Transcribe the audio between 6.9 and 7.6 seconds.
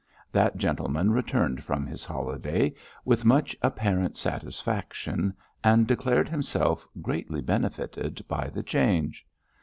greatly